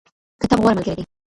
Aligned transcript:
کتاب 0.41 0.59
غوره 0.61 0.75
ملګری 0.75 1.01
دی. 1.03 1.03